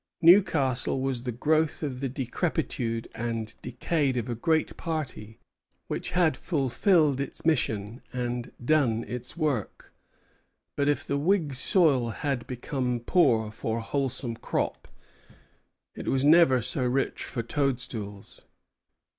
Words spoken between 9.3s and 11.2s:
work. But if the